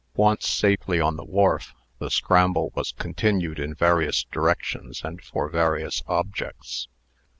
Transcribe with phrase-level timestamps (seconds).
[0.15, 6.01] Once safely on the wharf, the scramble was continued in various directions and for various
[6.07, 6.87] objects.